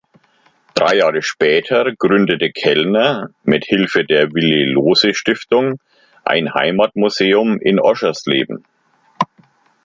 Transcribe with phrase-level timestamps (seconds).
[0.73, 5.79] Drei Jahre später gründete Kellner mit Hilfe der Willy-Lohse-Stiftung
[6.23, 8.65] ein Heimatmuseum in Oschersleben.